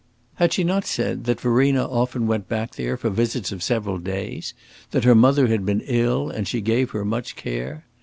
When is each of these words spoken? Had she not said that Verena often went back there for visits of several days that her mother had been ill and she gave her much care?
Had 0.37 0.51
she 0.51 0.63
not 0.63 0.83
said 0.83 1.25
that 1.25 1.39
Verena 1.39 1.85
often 1.87 2.25
went 2.25 2.49
back 2.49 2.73
there 2.73 2.97
for 2.97 3.11
visits 3.11 3.51
of 3.51 3.61
several 3.61 3.99
days 3.99 4.55
that 4.89 5.03
her 5.03 5.13
mother 5.13 5.45
had 5.45 5.63
been 5.63 5.81
ill 5.81 6.31
and 6.31 6.47
she 6.47 6.59
gave 6.59 6.89
her 6.89 7.05
much 7.05 7.35
care? 7.35 7.85